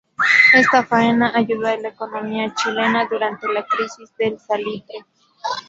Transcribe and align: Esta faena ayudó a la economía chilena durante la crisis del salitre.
Esta 0.55 0.83
faena 0.83 1.31
ayudó 1.35 1.67
a 1.67 1.77
la 1.77 1.89
economía 1.89 2.51
chilena 2.55 3.07
durante 3.07 3.47
la 3.53 3.63
crisis 3.67 4.11
del 4.17 4.39
salitre. 4.39 5.05